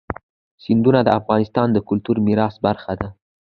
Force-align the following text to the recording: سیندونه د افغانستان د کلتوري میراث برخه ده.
سیندونه 0.63 0.99
د 1.03 1.09
افغانستان 1.19 1.67
د 1.73 1.77
کلتوري 1.87 2.21
میراث 2.27 2.55
برخه 2.65 2.93
ده. 2.99 3.07